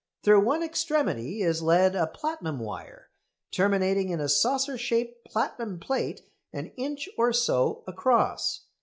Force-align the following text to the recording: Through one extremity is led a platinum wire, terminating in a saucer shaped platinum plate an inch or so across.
Through 0.23 0.41
one 0.43 0.63
extremity 0.63 1.43
is 1.43 1.61
led 1.61 1.95
a 1.95 2.07
platinum 2.07 2.57
wire, 2.57 3.11
terminating 3.51 4.09
in 4.09 4.19
a 4.19 4.27
saucer 4.27 4.75
shaped 4.75 5.25
platinum 5.25 5.79
plate 5.79 6.21
an 6.51 6.71
inch 6.75 7.07
or 7.19 7.31
so 7.31 7.83
across. 7.85 8.61